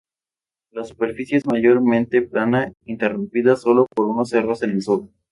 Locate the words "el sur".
4.71-5.07